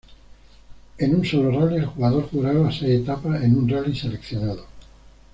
En 0.97 1.13
un 1.13 1.23
solo 1.23 1.51
rally, 1.51 1.75
el 1.75 1.85
jugador 1.85 2.27
jugará 2.31 2.55
las 2.55 2.77
seis 2.79 3.01
etapas 3.03 3.43
en 3.43 3.55
un 3.55 3.69
rally 3.69 3.95
seleccionado. 3.95 4.65